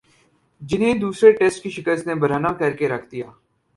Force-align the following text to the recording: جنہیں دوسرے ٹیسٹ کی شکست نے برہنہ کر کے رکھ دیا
جنہیں 0.61 0.93
دوسرے 0.93 1.31
ٹیسٹ 1.31 1.63
کی 1.63 1.69
شکست 1.69 2.07
نے 2.07 2.15
برہنہ 2.15 2.51
کر 2.59 2.71
کے 2.77 2.89
رکھ 2.89 3.05
دیا 3.11 3.29